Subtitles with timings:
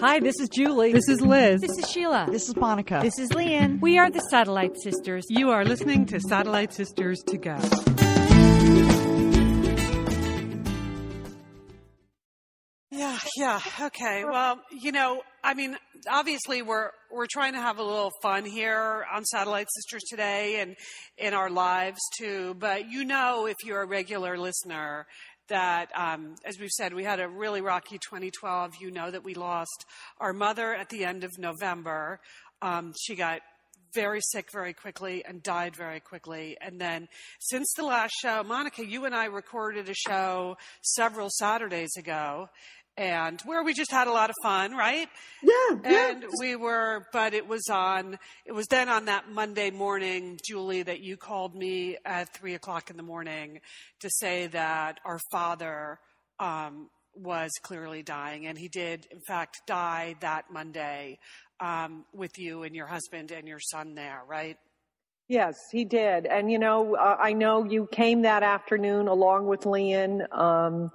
[0.00, 0.92] Hi, this is Julie.
[0.92, 1.60] This is Liz.
[1.60, 2.28] This is Sheila.
[2.30, 3.00] This is Monica.
[3.02, 3.80] This is Lian.
[3.80, 5.26] We are the Satellite Sisters.
[5.28, 7.58] You are listening to Satellite Sisters to Go.
[12.92, 13.60] Yeah, yeah.
[13.80, 14.22] Okay.
[14.24, 15.76] Well, you know, I mean,
[16.08, 20.76] obviously we're we're trying to have a little fun here on Satellite Sisters today and
[21.16, 25.06] in our lives too, but you know if you're a regular listener
[25.48, 28.76] that, um, as we've said, we had a really rocky 2012.
[28.80, 29.86] You know that we lost
[30.18, 32.20] our mother at the end of November.
[32.62, 33.40] Um, she got
[33.94, 36.56] very sick very quickly and died very quickly.
[36.60, 37.08] And then
[37.40, 42.48] since the last show, Monica, you and I recorded a show several Saturdays ago
[42.98, 45.08] and where we just had a lot of fun, right?
[45.42, 45.76] Yeah.
[45.84, 46.28] And yeah.
[46.40, 51.00] we were, but it was on, it was then on that Monday morning, Julie, that
[51.00, 53.60] you called me at three o'clock in the morning
[54.00, 56.00] to say that our father,
[56.40, 58.46] um, was clearly dying.
[58.46, 61.18] And he did, in fact, die that Monday,
[61.60, 64.56] um, with you and your husband and your son there, right?
[65.28, 66.26] Yes, he did.
[66.26, 70.90] And, you know, uh, I know you came that afternoon along with Lian, Um,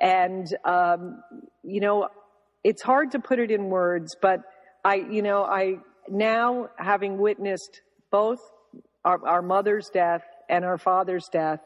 [0.00, 1.22] and, um,
[1.62, 2.08] you know,
[2.64, 4.40] it's hard to put it in words, but
[4.84, 5.76] I, you know, I
[6.08, 8.38] now having witnessed both
[9.04, 11.60] our, our mother's death and our father's death,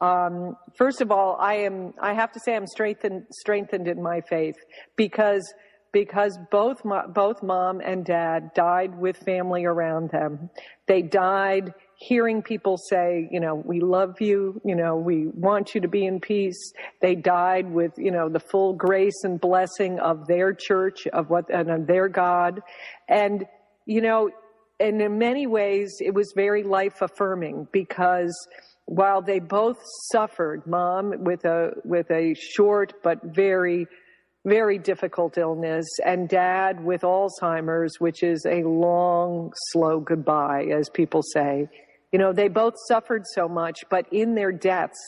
[0.00, 4.22] um, first of all, I am, I have to say I'm strengthened, strengthened in my
[4.22, 4.56] faith
[4.96, 5.52] because,
[5.92, 10.48] because both, both mom and dad died with family around them.
[10.86, 15.82] They died hearing people say, you know, we love you, you know, we want you
[15.82, 16.72] to be in peace.
[17.02, 21.50] They died with, you know, the full grace and blessing of their church, of what,
[21.52, 22.62] and of their God.
[23.06, 23.44] And,
[23.84, 24.30] you know,
[24.80, 28.34] and in many ways, it was very life affirming because
[28.86, 29.76] while they both
[30.10, 33.86] suffered, mom with a, with a short but very,
[34.46, 41.20] very difficult illness, and dad with Alzheimer's, which is a long, slow goodbye, as people
[41.22, 41.68] say.
[42.12, 44.98] You know, they both suffered so much, but in their deaths,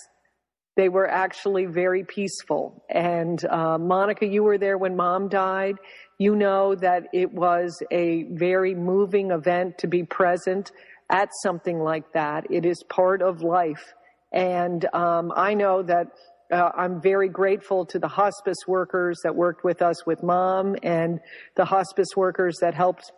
[0.77, 2.85] they were actually very peaceful.
[2.89, 5.75] And uh, Monica, you were there when mom died.
[6.19, 10.71] You know that it was a very moving event to be present
[11.11, 12.47] at something like that.
[12.51, 13.93] It is part of life.
[14.33, 16.07] And um, I know that
[16.51, 21.21] uh, I'm very grateful to the hospice workers that worked with us with mom and
[21.57, 23.13] the hospice workers that helped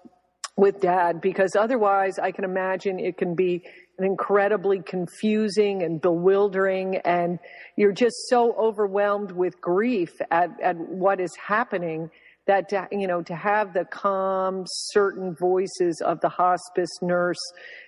[0.56, 3.62] with dad because otherwise I can imagine it can be
[3.98, 7.38] an incredibly confusing and bewildering and
[7.76, 12.10] you're just so overwhelmed with grief at, at what is happening
[12.46, 17.40] that to, you know to have the calm certain voices of the hospice nurse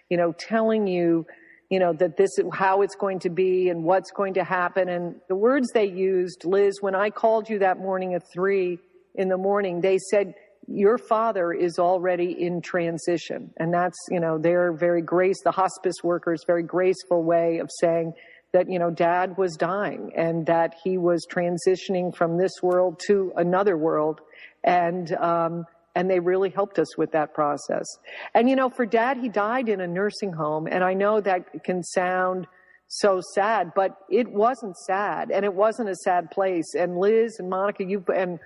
[0.08, 1.24] you know telling you
[1.70, 4.88] you know that this is how it's going to be and what's going to happen.
[4.88, 8.78] And the words they used liz when i called you that morning at three
[9.14, 10.34] in the morning they said
[10.68, 13.50] your father is already in transition.
[13.56, 18.12] And that's, you know, their very grace, the hospice workers' very graceful way of saying
[18.52, 23.32] that, you know, dad was dying and that he was transitioning from this world to
[23.36, 24.20] another world.
[24.64, 27.86] And, um, and they really helped us with that process.
[28.34, 30.66] And, you know, for dad, he died in a nursing home.
[30.66, 32.46] And I know that can sound
[32.88, 36.74] so sad, but it wasn't sad and it wasn't a sad place.
[36.78, 38.38] And Liz and Monica, you and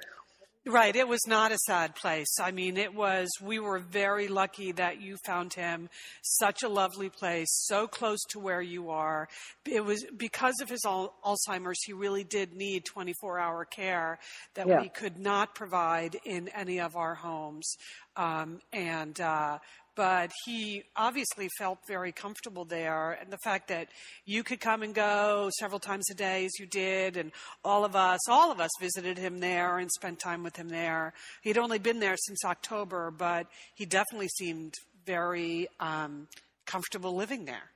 [0.67, 0.95] Right.
[0.95, 2.39] It was not a sad place.
[2.39, 5.89] I mean, it was, we were very lucky that you found him
[6.21, 9.27] such a lovely place, so close to where you are.
[9.65, 14.19] It was because of his Alzheimer's, he really did need 24 hour care
[14.55, 14.83] that yeah.
[14.83, 17.77] we could not provide in any of our homes.
[18.17, 19.61] Um, and, uh,
[20.01, 23.19] but he obviously felt very comfortable there.
[23.21, 23.89] And the fact that
[24.25, 27.33] you could come and go several times a day as you did, and
[27.63, 31.13] all of us, all of us visited him there and spent time with him there.
[31.43, 34.73] He'd only been there since October, but he definitely seemed
[35.05, 36.29] very um,
[36.65, 37.69] comfortable living there.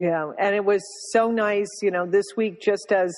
[0.00, 3.14] Yeah, and it was so nice, you know, this week just as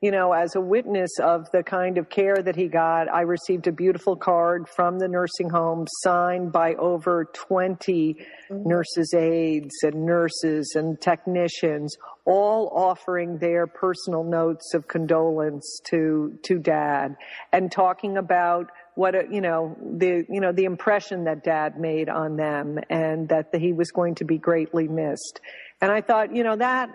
[0.00, 3.66] you know, as a witness of the kind of care that he got, I received
[3.66, 8.14] a beautiful card from the nursing home signed by over 20
[8.50, 8.68] mm-hmm.
[8.68, 11.94] nurses' aides and nurses and technicians,
[12.24, 17.16] all offering their personal notes of condolence to, to dad
[17.52, 22.08] and talking about what a, you know the you know the impression that dad made
[22.08, 25.40] on them and that the, he was going to be greatly missed
[25.80, 26.90] And I thought, you know, that,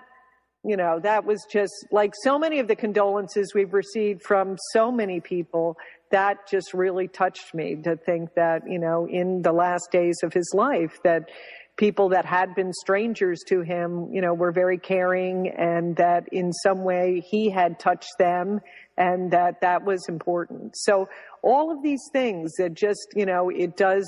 [0.65, 4.91] you know, that was just like so many of the condolences we've received from so
[4.91, 5.77] many people.
[6.11, 10.33] That just really touched me to think that, you know, in the last days of
[10.33, 11.29] his life, that
[11.77, 16.53] people that had been strangers to him, you know, were very caring and that in
[16.53, 18.61] some way he had touched them
[18.97, 20.73] and that that was important.
[20.77, 21.09] So
[21.41, 24.05] all of these things that just, you know, it does,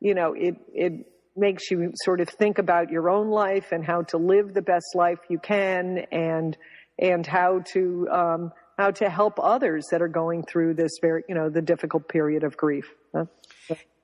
[0.00, 0.92] you know, it, it
[1.36, 4.86] makes you sort of think about your own life and how to live the best
[4.94, 6.56] life you can and,
[6.98, 11.34] and how to, um, how to help others that are going through this very, you
[11.34, 12.84] know, the difficult period of grief.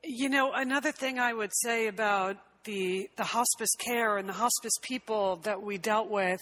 [0.04, 4.74] You know, another thing I would say about the, the hospice care and the hospice
[4.82, 6.40] people that we dealt with,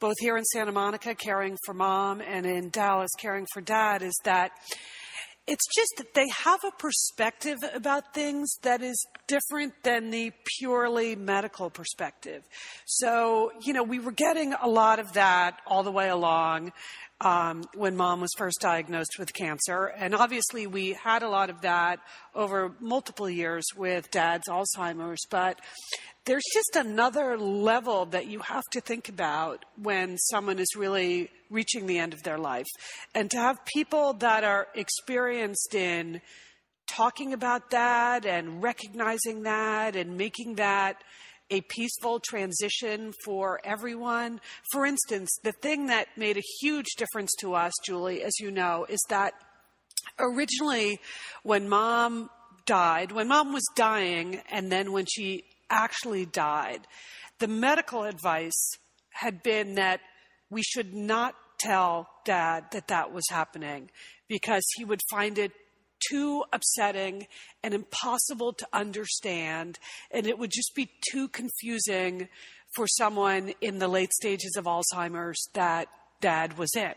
[0.00, 4.18] both here in Santa Monica caring for mom and in Dallas caring for dad, is
[4.24, 4.50] that
[5.50, 11.16] it's just that they have a perspective about things that is different than the purely
[11.16, 12.44] medical perspective.
[12.86, 16.70] So, you know, we were getting a lot of that all the way along
[17.20, 19.86] um, when mom was first diagnosed with cancer.
[19.86, 22.00] And obviously, we had a lot of that
[22.34, 25.24] over multiple years with dad's Alzheimer's.
[25.30, 25.60] But
[26.24, 31.86] there's just another level that you have to think about when someone is really reaching
[31.86, 32.68] the end of their life.
[33.14, 36.20] And to have people that are experienced in
[36.86, 41.02] talking about that and recognizing that and making that
[41.50, 44.40] a peaceful transition for everyone.
[44.72, 48.86] For instance, the thing that made a huge difference to us, Julie, as you know,
[48.88, 49.34] is that
[50.18, 51.00] originally
[51.42, 52.30] when mom
[52.66, 56.86] died, when mom was dying, and then when she actually died,
[57.38, 58.70] the medical advice
[59.10, 60.00] had been that
[60.50, 63.90] we should not tell dad that that was happening
[64.28, 65.52] because he would find it
[66.08, 67.26] too upsetting
[67.62, 69.78] and impossible to understand,
[70.10, 72.28] and it would just be too confusing
[72.74, 75.88] for someone in the late stages of Alzheimer's that
[76.20, 76.94] dad was in.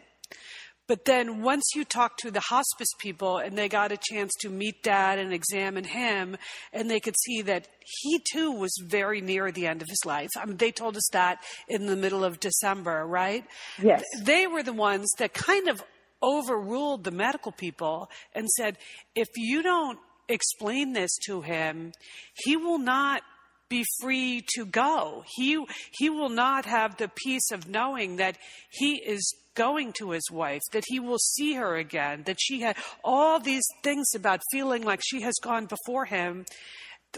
[0.85, 4.49] But then once you talk to the hospice people and they got a chance to
[4.49, 6.35] meet dad and examine him,
[6.73, 7.69] and they could see that
[8.01, 10.29] he too was very near the end of his life.
[10.37, 11.39] I mean, they told us that
[11.69, 13.45] in the middle of December, right?
[13.81, 14.03] Yes.
[14.23, 15.81] They were the ones that kind of
[16.23, 18.77] overruled the medical people and said,
[19.13, 19.99] if you don't
[20.29, 21.91] explain this to him,
[22.33, 23.21] he will not
[23.69, 25.23] be free to go.
[25.35, 28.37] He, he will not have the peace of knowing that
[28.69, 32.77] he is going to his wife, that he will see her again, that she had
[33.03, 36.45] all these things about feeling like she has gone before him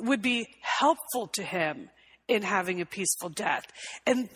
[0.01, 1.89] would be helpful to him
[2.27, 3.67] in having a peaceful death.
[4.05, 4.29] And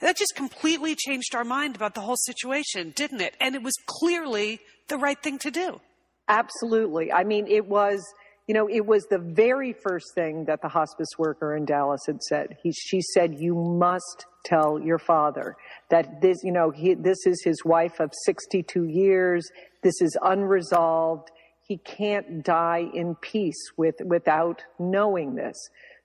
[0.00, 3.34] that just completely changed our mind about the whole situation, didn't it?
[3.40, 5.80] And it was clearly the right thing to do.
[6.28, 7.12] Absolutely.
[7.12, 8.04] I mean, it was,
[8.46, 12.22] you know, it was the very first thing that the hospice worker in Dallas had
[12.22, 12.56] said.
[12.62, 15.56] He, she said, you must tell your father
[15.90, 19.48] that this, you know, he, this is his wife of 62 years.
[19.82, 21.30] This is unresolved.
[21.66, 25.56] He can't die in peace with, without knowing this.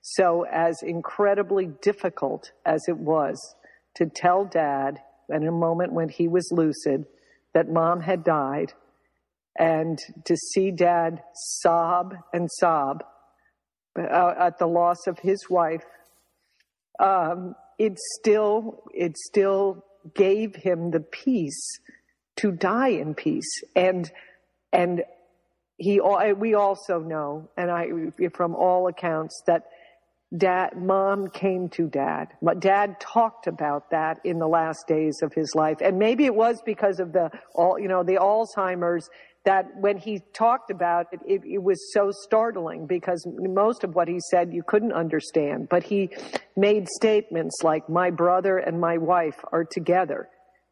[0.05, 3.55] So, as incredibly difficult as it was
[3.95, 7.05] to tell dad in a moment when he was lucid
[7.53, 8.73] that mom had died,
[9.57, 13.05] and to see dad sob and sob
[13.97, 15.85] uh, at the loss of his wife,
[16.99, 21.79] um, it still it still gave him the peace
[22.35, 23.63] to die in peace.
[23.73, 24.11] And
[24.73, 25.03] and
[25.77, 26.01] he
[26.35, 27.87] we also know and I
[28.33, 29.63] from all accounts that
[30.35, 32.29] dad, mom came to dad.
[32.59, 35.77] Dad talked about that in the last days of his life.
[35.81, 39.09] And maybe it was because of the, all, you know, the Alzheimer's
[39.45, 44.07] that when he talked about it, it, it was so startling because most of what
[44.07, 45.67] he said you couldn't understand.
[45.69, 46.09] But he
[46.55, 50.29] made statements like, my brother and my wife are together.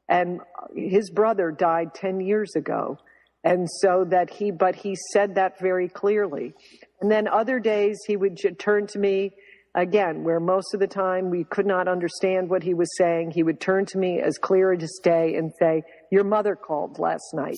[0.08, 0.39] And
[0.75, 2.98] his brother died 10 years ago.
[3.43, 6.53] And so that he, but he said that very clearly.
[7.01, 9.31] And then other days he would turn to me
[9.75, 13.43] again, where most of the time we could not understand what he was saying, he
[13.43, 17.57] would turn to me as clear as day and say, Your mother called last night.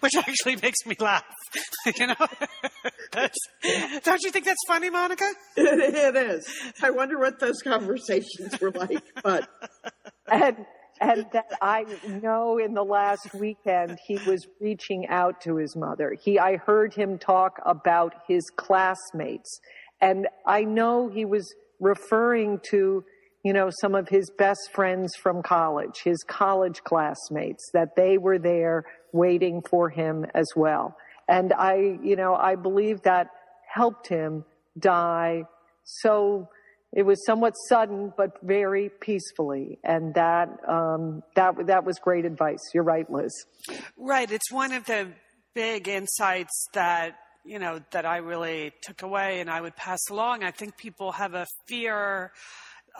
[0.00, 1.24] Which actually makes me laugh.
[1.96, 2.26] you know?
[4.02, 5.30] don't you think that's funny, Monica?
[5.56, 6.46] It, it is.
[6.82, 9.48] I wonder what those conversations were like, but.
[10.30, 10.64] And,
[11.00, 16.16] and that I know in the last weekend he was reaching out to his mother.
[16.22, 19.60] He, I heard him talk about his classmates
[20.02, 23.04] and I know he was referring to,
[23.42, 28.38] you know, some of his best friends from college, his college classmates, that they were
[28.38, 30.96] there waiting for him as well.
[31.28, 33.28] And I, you know, I believe that
[33.72, 34.44] helped him
[34.78, 35.44] die
[35.84, 36.48] so,
[36.92, 42.60] it was somewhat sudden, but very peacefully, and that um, that that was great advice.
[42.74, 43.32] You're right, Liz.
[43.96, 44.30] Right.
[44.30, 45.12] It's one of the
[45.54, 50.44] big insights that you know that I really took away, and I would pass along.
[50.44, 52.32] I think people have a fear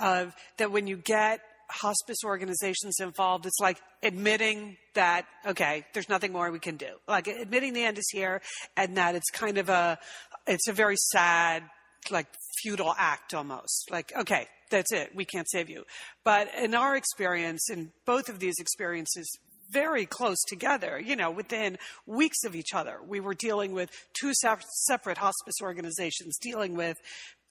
[0.00, 1.40] of that when you get
[1.72, 6.90] hospice organizations involved, it's like admitting that, okay, there's nothing more we can do.
[7.08, 8.42] Like admitting the end is here
[8.76, 9.98] and that it's kind of a,
[10.46, 11.62] it's a very sad
[12.10, 12.26] like
[12.62, 13.88] futile act almost.
[13.90, 15.14] Like, okay, that's it.
[15.14, 15.84] We can't save you.
[16.24, 19.30] But in our experience, in both of these experiences,
[19.72, 22.98] very close together, you know, within weeks of each other.
[23.06, 26.96] We were dealing with two separate hospice organizations, dealing with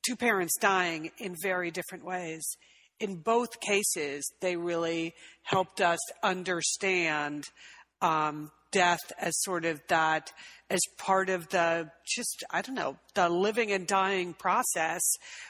[0.05, 2.43] two parents dying in very different ways.
[2.99, 5.13] In both cases, they really
[5.43, 7.49] helped us understand
[8.01, 10.31] um, death as sort of that,
[10.69, 15.01] as part of the just, I don't know, the living and dying process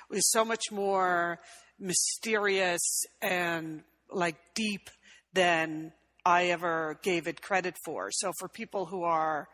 [0.10, 1.40] was so much more
[1.80, 4.90] mysterious and like deep
[5.34, 5.94] than
[6.26, 8.10] I ever gave it credit for.
[8.12, 9.48] So for people who are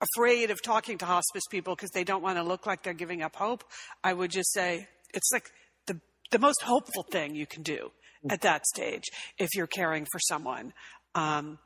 [0.00, 3.22] afraid of talking to hospice people because they don't want to look like they're giving
[3.22, 3.64] up hope,
[4.02, 5.50] I would just say it's like
[5.86, 6.00] the,
[6.30, 7.90] the most hopeful thing you can do
[8.30, 9.04] at that stage
[9.38, 10.72] if you're caring for someone.
[11.14, 11.58] Um,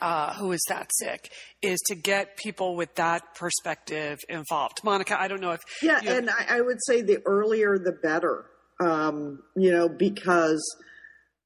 [0.00, 1.30] uh, who is that sick
[1.60, 4.78] is to get people with that perspective involved.
[4.82, 8.46] Monica, I don't know if yeah, and I, I, would say the earlier the better.
[8.80, 10.62] Um, you know, because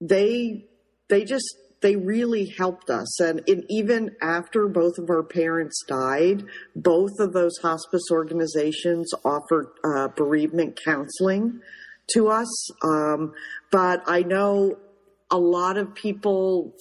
[0.01, 0.67] they
[1.09, 6.43] they just they really helped us, and, even after both of our parents died,
[6.75, 11.61] both of those hospice organizations offered uh, bereavement counseling
[12.15, 12.71] to us.
[12.83, 13.35] Um,
[13.71, 14.79] but I know
[15.31, 16.75] a lot of people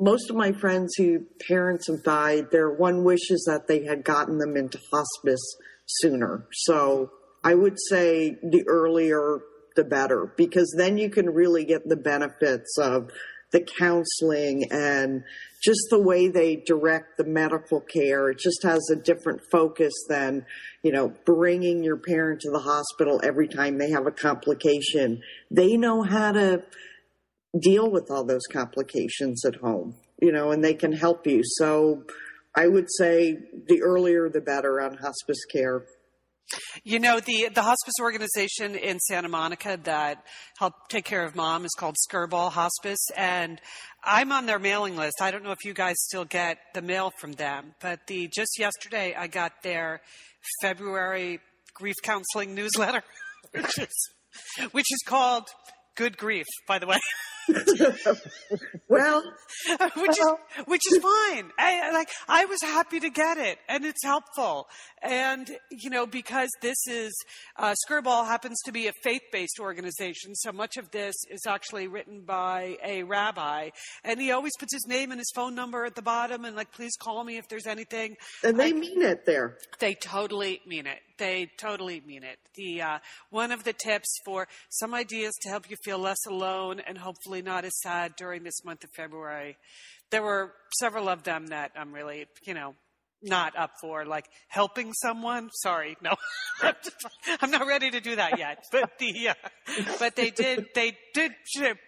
[0.00, 4.02] most of my friends who parents have died, their one wish is that they had
[4.02, 6.46] gotten them into hospice sooner.
[6.52, 7.10] So
[7.44, 9.40] I would say the earlier
[9.76, 13.10] the better, because then you can really get the benefits of
[13.52, 15.24] the counseling and
[15.62, 18.30] just the way they direct the medical care.
[18.30, 20.46] It just has a different focus than,
[20.82, 25.20] you know, bringing your parent to the hospital every time they have a complication.
[25.50, 26.62] They know how to
[27.58, 31.42] deal with all those complications at home, you know, and they can help you.
[31.44, 32.04] So
[32.54, 33.38] I would say
[33.68, 35.84] the earlier the better on hospice care.
[36.82, 40.24] You know, the, the hospice organization in Santa Monica that
[40.58, 43.04] helped take care of mom is called Skirball Hospice.
[43.16, 43.60] And
[44.02, 45.20] I'm on their mailing list.
[45.20, 48.58] I don't know if you guys still get the mail from them, but the, just
[48.58, 50.00] yesterday I got their
[50.62, 51.40] February
[51.74, 53.02] grief counseling newsletter,
[53.52, 54.10] which is,
[54.72, 55.48] which is called
[55.96, 56.98] Good Grief, by the way.
[58.88, 59.22] well,
[59.96, 60.26] which is
[60.66, 61.50] which is fine.
[61.58, 64.68] I like I was happy to get it, and it's helpful.
[65.02, 67.12] And you know, because this is
[67.56, 72.22] uh, Skirball happens to be a faith-based organization, so much of this is actually written
[72.22, 73.70] by a rabbi,
[74.04, 76.72] and he always puts his name and his phone number at the bottom, and like,
[76.72, 78.16] please call me if there's anything.
[78.44, 79.58] And they I, mean it there.
[79.78, 81.00] They totally mean it.
[81.20, 82.38] They totally mean it.
[82.54, 82.98] The uh,
[83.28, 87.42] one of the tips for some ideas to help you feel less alone and hopefully
[87.42, 89.58] not as sad during this month of February.
[90.10, 92.74] There were several of them that I'm really, you know,
[93.22, 95.50] not up for like helping someone.
[95.52, 96.14] Sorry, no,
[97.40, 98.64] I'm not ready to do that yet.
[98.72, 99.34] But the uh,
[99.98, 101.32] but they did they did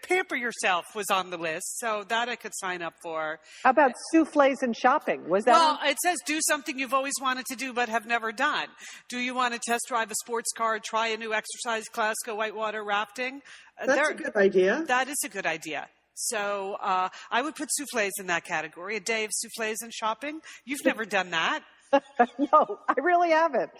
[0.06, 3.38] pamper yourself was on the list, so that I could sign up for.
[3.62, 5.28] How about souffles and shopping?
[5.28, 5.52] Was that?
[5.52, 8.68] Well, it says do something you've always wanted to do but have never done.
[9.08, 12.34] Do you want to test drive a sports car, try a new exercise class, go
[12.34, 13.40] whitewater rafting?
[13.80, 14.84] Uh, That's there, a good idea.
[14.88, 15.88] That is a good idea.
[16.14, 18.96] So uh, I would put souffles in that category.
[18.96, 20.40] A day of souffles and shopping.
[20.64, 21.62] You've never done that.
[22.38, 23.70] no, I really haven't.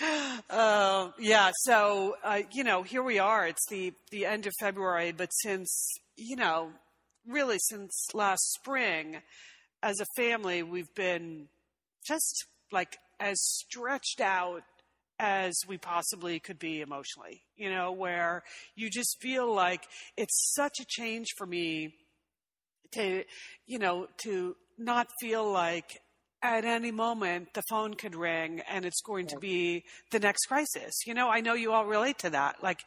[0.50, 1.50] Uh, yeah.
[1.64, 3.46] So uh, you know, here we are.
[3.46, 6.70] It's the the end of February, but since you know,
[7.26, 9.18] really since last spring,
[9.82, 11.48] as a family, we've been
[12.06, 14.62] just like as stretched out
[15.18, 18.42] as we possibly could be emotionally, you know, where
[18.76, 19.82] you just feel like
[20.16, 21.94] it's such a change for me
[22.92, 23.24] to,
[23.66, 26.00] you know, to not feel like
[26.42, 30.94] at any moment the phone could ring and it's going to be the next crisis.
[31.06, 32.62] You know, I know you all relate to that.
[32.62, 32.80] Like,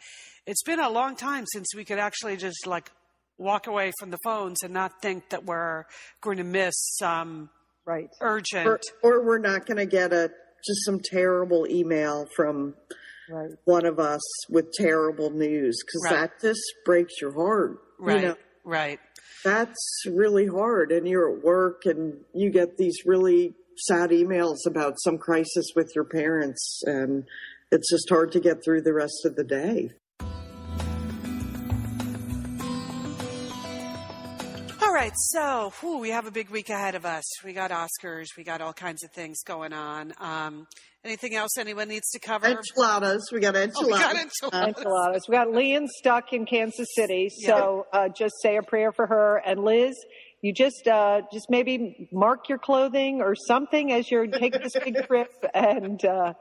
[0.46, 2.90] it's been a long time since we could actually just like
[3.38, 5.84] walk away from the phones and not think that we're
[6.22, 7.50] going to miss some
[7.86, 10.30] right urgent or, or we're not going to get a
[10.66, 12.76] just some terrible email from
[13.30, 13.50] right.
[13.66, 16.22] one of us with terrible news because right.
[16.22, 17.80] that just breaks your heart.
[18.00, 18.22] Right.
[18.22, 18.36] You know?
[18.64, 19.00] Right.
[19.44, 20.92] That's really hard.
[20.92, 25.92] And you're at work and you get these really sad emails about some crisis with
[25.96, 27.24] your parents and
[27.72, 29.92] it's just hard to get through the rest of the day.
[35.02, 37.24] Right, so whew, we have a big week ahead of us.
[37.44, 40.14] We got Oscars, we got all kinds of things going on.
[40.20, 40.68] Um,
[41.04, 42.46] anything else anyone needs to cover?
[42.46, 43.28] Enchiladas.
[43.34, 43.82] We got enchiladas.
[43.82, 44.68] Oh, we got enchiladas.
[44.68, 45.24] enchiladas.
[45.28, 49.38] We got Lian stuck in Kansas City, so uh, just say a prayer for her.
[49.44, 49.96] And Liz,
[50.44, 55.04] you just uh, just maybe mark your clothing or something as you're taking this big
[55.08, 56.34] trip, and uh,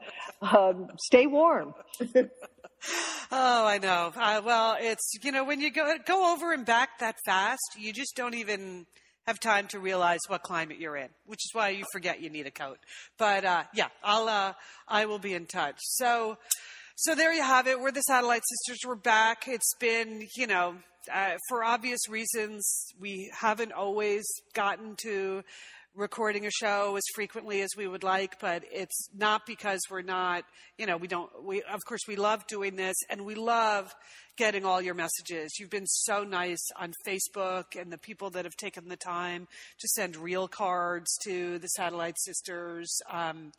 [0.43, 1.73] um, stay warm.
[3.33, 4.11] Oh, I know.
[4.13, 7.93] Uh, well, it's you know when you go go over and back that fast, you
[7.93, 8.85] just don't even
[9.25, 12.45] have time to realize what climate you're in, which is why you forget you need
[12.45, 12.77] a coat.
[13.17, 14.53] But uh, yeah, I'll uh,
[14.85, 15.77] I will be in touch.
[15.79, 16.37] So.
[16.97, 17.79] So there you have it.
[17.79, 18.79] We're the Satellite Sisters.
[18.85, 19.47] We're back.
[19.47, 20.75] It's been, you know,
[21.11, 22.63] uh, for obvious reasons,
[22.99, 24.23] we haven't always
[24.53, 25.43] gotten to
[25.95, 30.43] recording a show as frequently as we would like, but it's not because we're not,
[30.77, 33.93] you know, we don't, we, of course, we love doing this and we love
[34.37, 35.51] getting all your messages.
[35.59, 39.47] You've been so nice on Facebook and the people that have taken the time
[39.79, 42.97] to send real cards to the Satellite Sisters.
[43.09, 43.51] Um,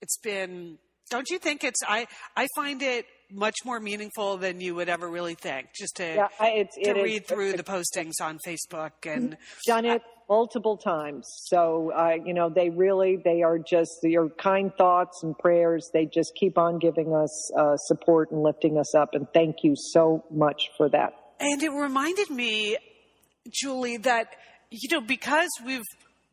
[0.00, 0.78] it's been,
[1.10, 2.06] don't you think it's, I,
[2.36, 6.28] I find it much more meaningful than you would ever really think just to, Yeah,
[6.40, 11.26] it's, to it is- read through the postings on Facebook and done it multiple times.
[11.46, 15.90] So, uh, you know, they really, they are just your kind thoughts and prayers.
[15.92, 19.10] They just keep on giving us uh, support and lifting us up.
[19.14, 21.14] And thank you so much for that.
[21.40, 22.76] And it reminded me,
[23.50, 24.28] Julie, that,
[24.70, 25.82] you know, because we've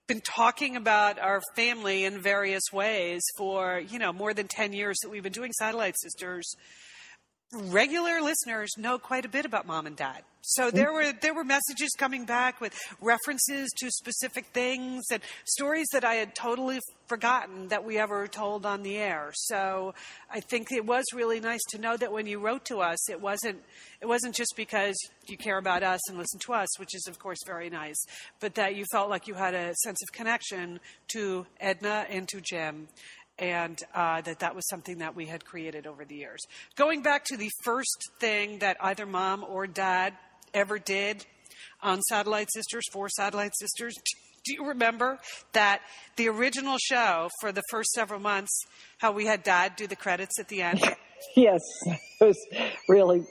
[0.06, 4.96] been talking about our family in various ways for, you know, more than 10 years
[5.02, 6.54] that we've been doing Satellite Sisters,
[7.52, 10.22] regular listeners know quite a bit about mom and dad.
[10.50, 15.88] So there were there were messages coming back with references to specific things and stories
[15.92, 19.32] that I had totally forgotten that we ever told on the air.
[19.34, 19.94] So
[20.32, 23.20] I think it was really nice to know that when you wrote to us, it
[23.20, 23.62] wasn't
[24.00, 24.96] it wasn't just because
[25.28, 28.02] you care about us and listen to us, which is of course very nice,
[28.40, 32.40] but that you felt like you had a sense of connection to Edna and to
[32.40, 32.88] Jim
[33.40, 36.42] and uh, that that was something that we had created over the years.
[36.76, 40.14] Going back to the first thing that either mom or dad
[40.54, 41.26] ever did
[41.82, 43.94] on Satellite Sisters, for Satellite Sisters,
[44.46, 45.20] do you remember
[45.54, 45.82] that
[46.16, 48.52] the original show for the first several months,
[49.00, 50.82] how we had dad do the credits at the end?
[51.36, 52.38] Yes, it was
[52.88, 53.24] really,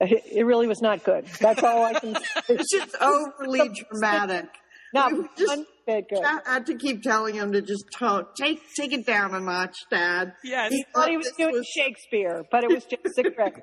[0.00, 1.24] it really was not good.
[1.40, 2.20] That's all I can say.
[2.48, 4.46] It's just overly dramatic.
[4.92, 6.18] Not We just- one bit good.
[6.24, 9.76] I had to keep telling him to just talk, take take it down a notch,
[9.88, 10.32] Dad.
[10.42, 10.72] Yes.
[10.72, 13.62] He thought thought he was doing was- Shakespeare, but it was just a credit.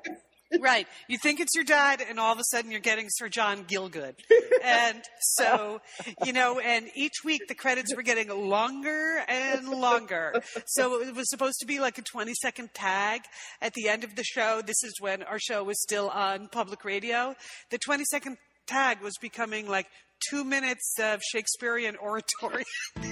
[0.59, 0.87] Right.
[1.07, 4.15] You think it's your dad, and all of a sudden you're getting Sir John Gielgud.
[4.63, 5.81] And so,
[6.23, 10.41] you know, and each week the credits were getting longer and longer.
[10.65, 13.21] So it was supposed to be like a 20 second tag
[13.61, 14.61] at the end of the show.
[14.65, 17.35] This is when our show was still on public radio.
[17.71, 18.37] The 20 second
[18.67, 19.87] tag was becoming like
[20.29, 22.63] two minutes of Shakespearean oratory.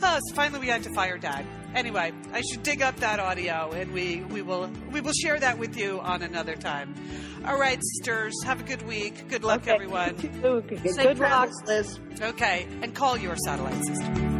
[0.00, 1.44] Oh, so finally we had to fire dad.
[1.74, 5.58] Anyway, I should dig up that audio and we, we will we will share that
[5.58, 6.94] with you on another time.
[7.46, 9.28] All right, sisters, have a good week.
[9.28, 9.72] Good luck, Okay.
[9.72, 10.14] everyone.
[10.42, 11.50] Good, good Safe luck.
[11.66, 12.00] Liz.
[12.20, 14.37] Okay, and call your satellite sister.